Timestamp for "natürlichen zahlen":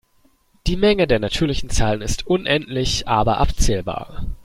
1.19-2.01